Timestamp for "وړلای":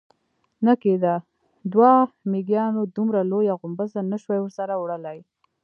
4.77-5.19